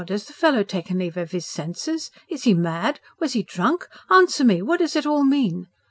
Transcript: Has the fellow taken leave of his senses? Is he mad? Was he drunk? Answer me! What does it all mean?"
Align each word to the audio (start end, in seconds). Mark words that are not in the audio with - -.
Has 0.09 0.25
the 0.25 0.33
fellow 0.33 0.63
taken 0.63 0.97
leave 0.97 1.15
of 1.15 1.29
his 1.29 1.45
senses? 1.45 2.09
Is 2.27 2.45
he 2.45 2.55
mad? 2.55 2.99
Was 3.19 3.33
he 3.33 3.43
drunk? 3.43 3.87
Answer 4.09 4.43
me! 4.43 4.59
What 4.63 4.77
does 4.79 4.95
it 4.95 5.05
all 5.05 5.23
mean?" 5.23 5.67